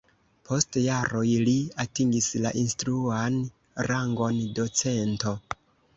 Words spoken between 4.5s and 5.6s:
docento.